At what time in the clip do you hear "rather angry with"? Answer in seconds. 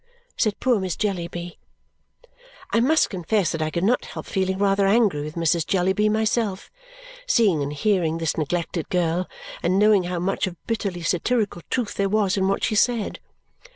4.57-5.35